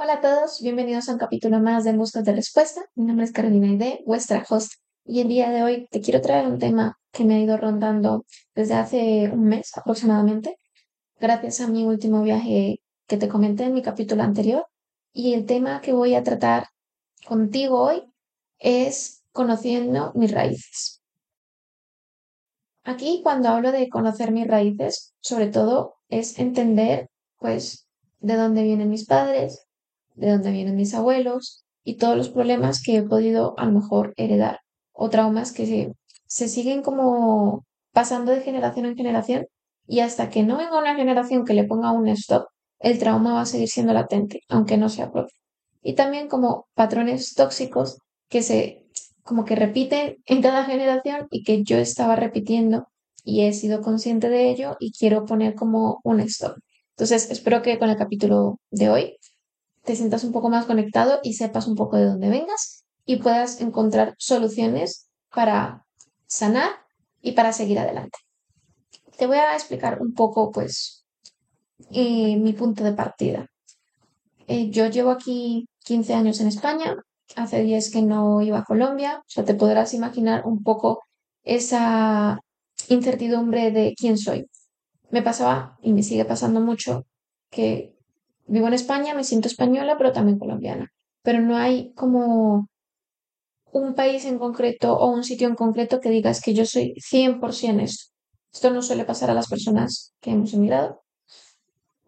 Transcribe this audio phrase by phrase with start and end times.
[0.00, 2.82] Hola a todos, bienvenidos a un capítulo más de Buscas de Respuesta.
[2.94, 4.74] Mi nombre es Carolina Ide, vuestra host,
[5.04, 8.24] y el día de hoy te quiero traer un tema que me ha ido rondando
[8.54, 10.56] desde hace un mes aproximadamente,
[11.18, 14.68] gracias a mi último viaje que te comenté en mi capítulo anterior.
[15.12, 16.68] Y el tema que voy a tratar
[17.26, 18.04] contigo hoy
[18.60, 21.02] es conociendo mis raíces.
[22.84, 27.88] Aquí cuando hablo de conocer mis raíces, sobre todo es entender pues
[28.20, 29.67] de dónde vienen mis padres,
[30.18, 34.12] de dónde vienen mis abuelos y todos los problemas que he podido a lo mejor
[34.16, 34.60] heredar
[34.92, 35.92] o traumas que se,
[36.26, 39.46] se siguen como pasando de generación en generación
[39.86, 42.46] y hasta que no venga una generación que le ponga un stop,
[42.80, 45.34] el trauma va a seguir siendo latente, aunque no sea propio.
[45.82, 48.84] Y también como patrones tóxicos que se
[49.22, 52.88] como que repiten en cada generación y que yo estaba repitiendo
[53.24, 56.56] y he sido consciente de ello y quiero poner como un stop.
[56.96, 59.17] Entonces, espero que con el capítulo de hoy
[59.88, 63.62] te sientas un poco más conectado y sepas un poco de dónde vengas y puedas
[63.62, 65.86] encontrar soluciones para
[66.26, 66.68] sanar
[67.22, 68.18] y para seguir adelante.
[69.16, 71.06] Te voy a explicar un poco, pues,
[71.90, 73.46] eh, mi punto de partida.
[74.46, 76.94] Eh, yo llevo aquí 15 años en España,
[77.34, 81.00] hace 10 que no iba a Colombia, o sea, te podrás imaginar un poco
[81.44, 82.38] esa
[82.90, 84.50] incertidumbre de quién soy.
[85.10, 87.06] Me pasaba y me sigue pasando mucho
[87.50, 87.97] que
[88.48, 90.90] vivo en España, me siento española, pero también colombiana.
[91.22, 92.68] Pero no hay como
[93.72, 97.80] un país en concreto o un sitio en concreto que digas que yo soy 100%
[97.80, 98.12] esto.
[98.52, 101.02] Esto no suele pasar a las personas que hemos emigrado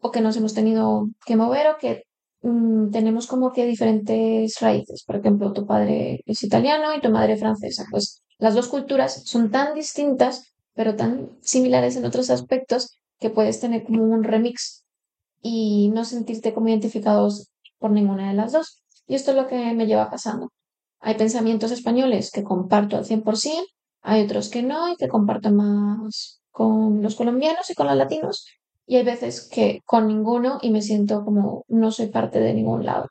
[0.00, 2.04] o que nos hemos tenido que mover o que
[2.42, 5.02] mm, tenemos como que diferentes raíces.
[5.04, 7.84] Por ejemplo, tu padre es italiano y tu madre francesa.
[7.90, 13.58] Pues las dos culturas son tan distintas, pero tan similares en otros aspectos que puedes
[13.58, 14.84] tener como un remix
[15.40, 18.82] y no sentirte como identificados por ninguna de las dos.
[19.06, 20.50] Y esto es lo que me lleva pasando.
[21.00, 23.64] Hay pensamientos españoles que comparto al 100%,
[24.02, 28.46] hay otros que no y que comparto más con los colombianos y con los latinos,
[28.88, 32.84] y hay veces que con ninguno y me siento como no soy parte de ningún
[32.84, 33.06] lado.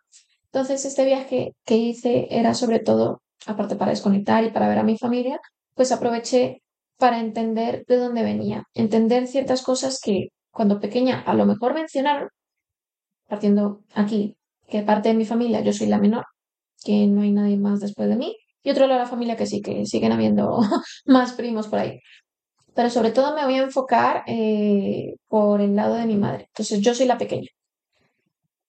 [0.51, 4.83] Entonces, este viaje que hice era sobre todo, aparte para desconectar y para ver a
[4.83, 5.39] mi familia,
[5.75, 6.63] pues aproveché
[6.97, 12.29] para entender de dónde venía, entender ciertas cosas que cuando pequeña a lo mejor mencionaron,
[13.27, 14.37] partiendo aquí,
[14.67, 16.25] que parte de mi familia yo soy la menor,
[16.83, 19.45] que no hay nadie más después de mí, y otro lado de la familia que
[19.45, 20.57] sí, que siguen habiendo
[21.05, 21.99] más primos por ahí.
[22.73, 26.45] Pero sobre todo me voy a enfocar eh, por el lado de mi madre.
[26.47, 27.49] Entonces yo soy la pequeña.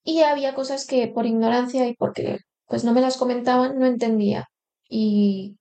[0.04, 4.44] Y había cosas que por ignorancia y porque pues no me las comentaban, no entendía.
[4.90, 5.56] Y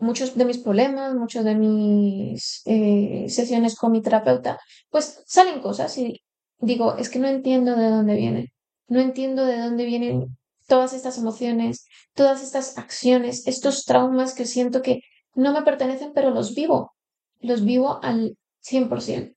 [0.00, 4.58] muchos de mis problemas, muchos de mis eh, sesiones con mi terapeuta,
[4.90, 6.22] pues salen cosas y
[6.58, 8.48] digo, es que no entiendo de dónde vienen,
[8.88, 10.36] no entiendo de dónde vienen
[10.66, 15.00] todas estas emociones, todas estas acciones, estos traumas que siento que
[15.34, 16.92] no me pertenecen, pero los vivo,
[17.40, 19.34] los vivo al 100%.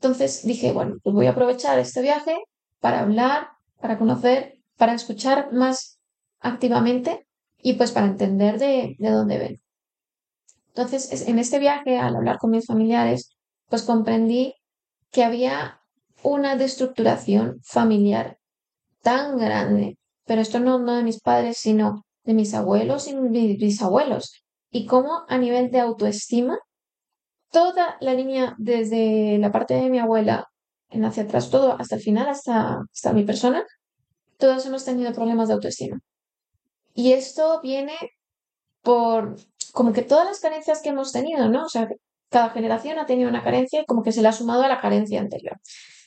[0.00, 2.36] Entonces dije, bueno, pues voy a aprovechar este viaje
[2.80, 3.48] para hablar,
[3.80, 5.98] para conocer, para escuchar más
[6.40, 7.26] activamente
[7.58, 9.60] y pues para entender de, de dónde ven.
[10.76, 13.30] Entonces, en este viaje, al hablar con mis familiares,
[13.70, 14.52] pues comprendí
[15.10, 15.80] que había
[16.22, 18.36] una destructuración familiar
[19.00, 23.56] tan grande, pero esto no, no de mis padres, sino de mis abuelos y mis
[23.56, 26.58] bisabuelos, y cómo a nivel de autoestima,
[27.50, 30.44] toda la línea desde la parte de mi abuela
[30.90, 33.64] en hacia atrás, todo hasta el final, hasta, hasta mi persona,
[34.36, 36.00] todos hemos tenido problemas de autoestima.
[36.92, 37.94] Y esto viene
[38.82, 39.36] por
[39.76, 41.66] como que todas las carencias que hemos tenido, ¿no?
[41.66, 41.86] O sea,
[42.30, 44.80] cada generación ha tenido una carencia y como que se le ha sumado a la
[44.80, 45.58] carencia anterior.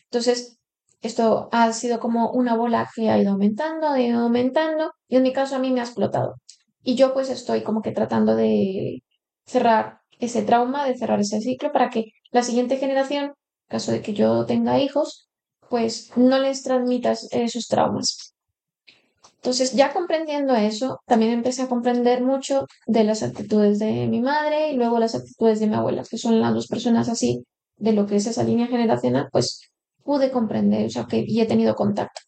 [0.06, 0.57] Entonces,
[1.02, 5.22] esto ha sido como una bola que ha ido aumentando, ha ido aumentando, y en
[5.22, 6.34] mi caso a mí me ha explotado.
[6.81, 9.03] Y yo pues estoy como que tratando de
[9.46, 13.34] cerrar ese trauma, de cerrar ese ciclo para que la siguiente generación, en
[13.68, 15.29] caso de que yo tenga hijos,
[15.69, 18.34] pues no les transmitas esos traumas.
[19.42, 24.72] Entonces, ya comprendiendo eso, también empecé a comprender mucho de las actitudes de mi madre
[24.72, 27.44] y luego las actitudes de mi abuela, que son las dos personas así
[27.78, 29.62] de lo que es esa línea generacional, pues
[30.03, 32.22] pude comprender, o sea, que y he tenido contacto.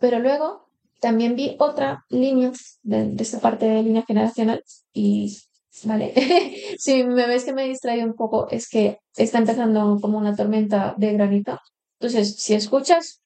[0.00, 0.66] Pero luego
[1.00, 2.52] también vi otra línea
[2.82, 5.36] de, esta parte de línea generacional y,
[5.84, 6.14] vale,
[6.78, 10.94] si me ves que me distraído un poco, es que está empezando como una tormenta
[10.96, 11.58] de granito.
[12.00, 13.21] Entonces, si escuchas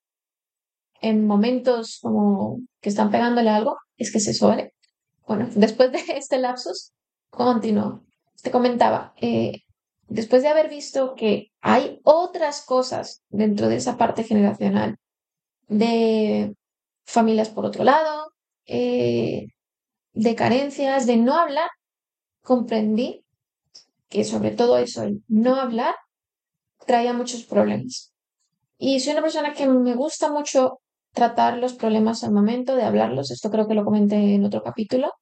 [1.00, 4.72] en momentos como que están pegándole algo, es que se suele.
[5.26, 6.92] Bueno, después de este lapsus,
[7.30, 8.02] continuó.
[8.42, 9.62] Te comentaba, eh,
[10.08, 14.96] después de haber visto que hay otras cosas dentro de esa parte generacional
[15.68, 16.54] de
[17.04, 18.32] familias por otro lado,
[18.66, 19.48] eh,
[20.12, 21.68] de carencias, de no hablar,
[22.42, 23.24] comprendí
[24.08, 25.94] que sobre todo eso, el no hablar,
[26.86, 28.12] traía muchos problemas.
[28.78, 30.80] Y soy una persona que me gusta mucho
[31.16, 35.14] tratar los problemas al momento de hablarlos, esto creo que lo comenté en otro capítulo,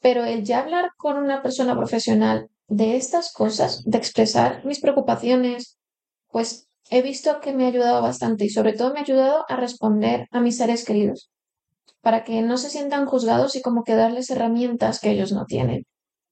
[0.00, 5.78] pero el ya hablar con una persona profesional de estas cosas, de expresar mis preocupaciones,
[6.30, 9.56] pues he visto que me ha ayudado bastante y sobre todo me ha ayudado a
[9.56, 11.28] responder a mis seres queridos,
[12.02, 15.86] para que no se sientan juzgados y como que darles herramientas que ellos no tienen.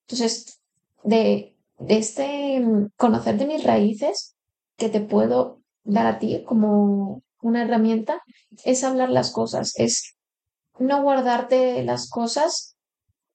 [0.06, 0.60] Entonces,
[1.02, 4.36] de, de este mm, conocer de mis raíces
[4.76, 8.22] que te puedo dar a ti como una herramienta,
[8.64, 10.16] es hablar las cosas, es
[10.78, 12.74] no guardarte las cosas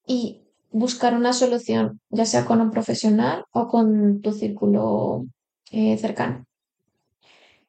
[0.06, 0.42] y
[0.72, 5.26] buscar una solución, ya sea con un profesional o con tu círculo
[5.72, 6.46] eh, cercano.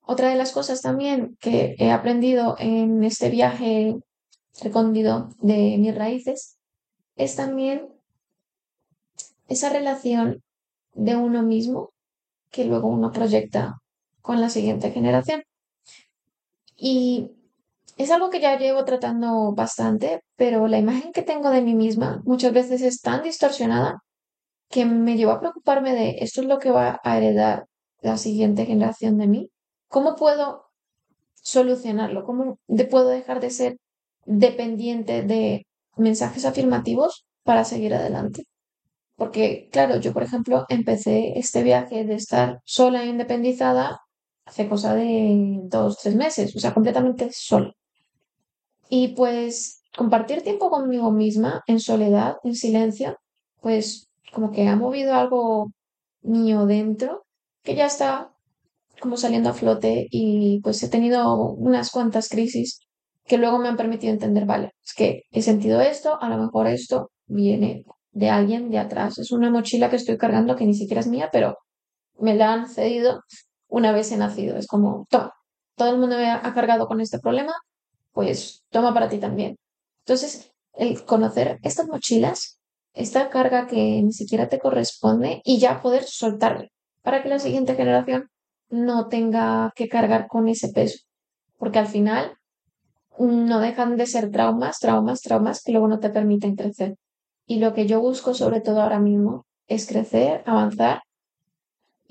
[0.02, 3.96] Otra de las cosas también que he aprendido en este viaje
[4.62, 6.56] recóndito de mis raíces
[7.16, 7.86] es también
[9.46, 10.42] esa relación
[10.94, 11.90] de uno mismo
[12.50, 13.76] que luego uno proyecta
[14.22, 15.42] con la siguiente generación.
[16.80, 17.30] Y
[17.98, 22.22] es algo que ya llevo tratando bastante, pero la imagen que tengo de mí misma
[22.24, 23.98] muchas veces es tan distorsionada
[24.70, 27.66] que me llevó a preocuparme de esto es lo que va a heredar
[28.00, 29.50] la siguiente generación de mí.
[29.88, 30.70] ¿Cómo puedo
[31.42, 32.24] solucionarlo?
[32.24, 32.58] ¿Cómo
[32.90, 33.76] puedo dejar de ser
[34.24, 35.66] dependiente de
[35.96, 38.44] mensajes afirmativos para seguir adelante?
[39.16, 44.00] Porque, claro, yo, por ejemplo, empecé este viaje de estar sola e independizada
[44.50, 47.72] hace cosa de dos, tres meses, o sea, completamente sola.
[48.88, 53.16] Y pues compartir tiempo conmigo misma, en soledad, en silencio,
[53.60, 55.70] pues como que ha movido algo
[56.22, 57.24] mío dentro
[57.62, 58.32] que ya está
[59.00, 62.80] como saliendo a flote y pues he tenido unas cuantas crisis
[63.24, 66.66] que luego me han permitido entender, vale, es que he sentido esto, a lo mejor
[66.66, 71.00] esto viene de alguien de atrás, es una mochila que estoy cargando que ni siquiera
[71.00, 71.56] es mía, pero
[72.18, 73.22] me la han cedido
[73.70, 75.32] una vez he nacido, es como, toma,
[75.76, 77.54] todo el mundo me ha cargado con este problema,
[78.12, 79.56] pues toma para ti también.
[80.04, 82.58] Entonces, el conocer estas mochilas,
[82.92, 86.68] esta carga que ni siquiera te corresponde y ya poder soltarla
[87.02, 88.28] para que la siguiente generación
[88.68, 90.98] no tenga que cargar con ese peso,
[91.56, 92.36] porque al final
[93.18, 96.96] no dejan de ser traumas, traumas, traumas que luego no te permiten crecer.
[97.46, 101.02] Y lo que yo busco sobre todo ahora mismo es crecer, avanzar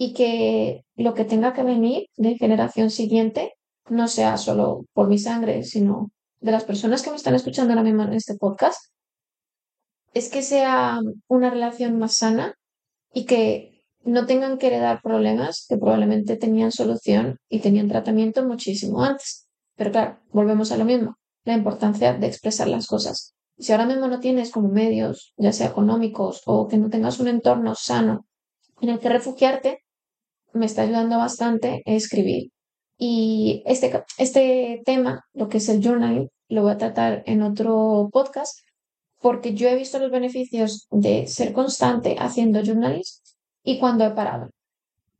[0.01, 3.56] y que lo que tenga que venir de generación siguiente
[3.90, 6.10] no sea solo por mi sangre, sino
[6.40, 8.94] de las personas que me están escuchando ahora mismo en este podcast,
[10.13, 12.56] es que sea una relación más sana
[13.13, 19.04] y que no tengan que heredar problemas que probablemente tenían solución y tenían tratamiento muchísimo
[19.04, 19.50] antes.
[19.75, 23.34] Pero claro, volvemos a lo mismo, la importancia de expresar las cosas.
[23.57, 27.28] Si ahora mismo no tienes como medios, ya sea económicos o que no tengas un
[27.28, 28.25] entorno sano
[28.80, 29.84] en el que refugiarte,
[30.54, 32.51] me está ayudando bastante a escribir.
[32.98, 38.10] Y este, este tema, lo que es el journaling, lo voy a tratar en otro
[38.12, 38.60] podcast
[39.22, 43.04] porque yo he visto los beneficios de ser constante haciendo journaling
[43.63, 44.50] y cuando he parado.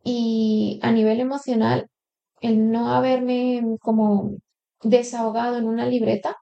[0.04, 1.88] Y a nivel emocional,
[2.42, 4.32] el no haberme como
[4.82, 6.36] desahogado en una libreta,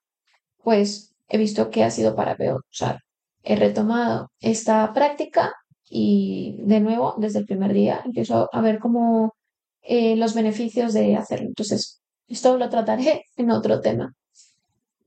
[0.64, 2.60] pues he visto que ha sido para peor.
[2.60, 3.00] O sea,
[3.44, 5.54] he retomado esta práctica
[5.90, 9.36] y de nuevo, desde el primer día, empiezo a ver como
[9.82, 11.48] eh, los beneficios de hacerlo.
[11.48, 14.14] Entonces, esto lo trataré en otro tema.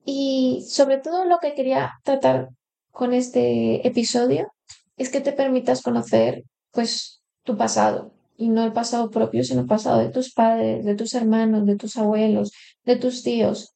[0.04, 2.49] Y sobre todo lo que quería tratar
[2.90, 4.52] con este episodio
[4.96, 9.66] es que te permitas conocer pues tu pasado y no el pasado propio, sino el
[9.66, 12.52] pasado de tus padres, de tus hermanos, de tus abuelos,
[12.84, 13.75] de tus tíos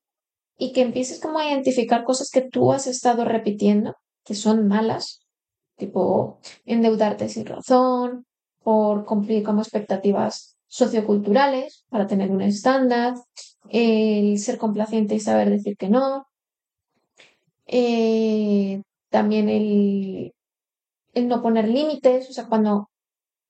[0.56, 5.23] y que empieces como a identificar cosas que tú has estado repitiendo que son malas
[5.76, 8.26] tipo endeudarte sin razón,
[8.62, 13.14] por cumplir como expectativas socioculturales para tener un estándar,
[13.68, 16.26] el ser complaciente y saber decir que no,
[17.66, 20.34] eh, también el,
[21.12, 22.90] el no poner límites, o sea, cuando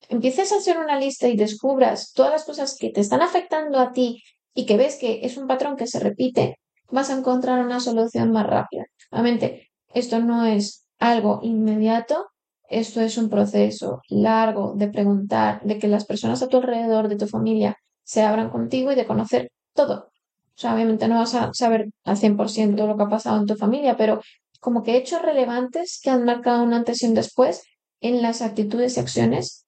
[0.09, 3.91] empieces a hacer una lista y descubras todas las cosas que te están afectando a
[3.91, 7.79] ti y que ves que es un patrón que se repite, vas a encontrar una
[7.79, 8.85] solución más rápida.
[9.11, 12.27] Obviamente, esto no es algo inmediato,
[12.69, 17.17] esto es un proceso largo de preguntar, de que las personas a tu alrededor, de
[17.17, 20.09] tu familia, se abran contigo y de conocer todo.
[20.55, 23.55] O sea, obviamente no vas a saber al 100% lo que ha pasado en tu
[23.55, 24.21] familia, pero
[24.59, 27.63] como que hechos relevantes que han marcado un antes y un después
[27.99, 29.65] en las actitudes y acciones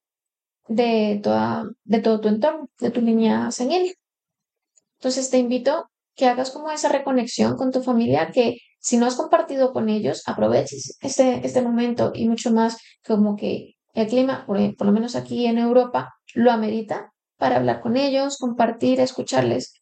[0.68, 3.94] de, toda, de todo tu entorno, de tu línea sanguínea.
[5.00, 8.58] Entonces te invito que hagas como esa reconexión con tu familia, que
[8.88, 13.74] si no has compartido con ellos, aproveches este, este momento y mucho más como que
[13.94, 18.38] el clima, por, por lo menos aquí en Europa, lo amerita para hablar con ellos,
[18.38, 19.74] compartir, escucharles.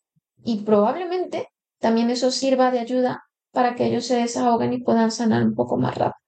[0.44, 3.22] Y probablemente también eso sirva de ayuda
[3.52, 6.26] para que ellos se desahoguen y puedan sanar un poco más rápido.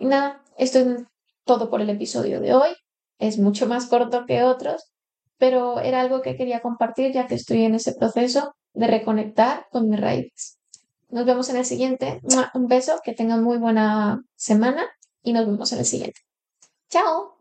[0.00, 1.04] Y nada, esto es
[1.44, 2.70] todo por el episodio de hoy.
[3.20, 4.90] Es mucho más corto que otros,
[5.38, 9.88] pero era algo que quería compartir ya que estoy en ese proceso de reconectar con
[9.88, 10.56] mis raíces.
[11.08, 12.20] Nos vemos en el siguiente.
[12.54, 14.86] Un beso, que tengan muy buena semana
[15.22, 16.20] y nos vemos en el siguiente.
[16.88, 17.35] Chao.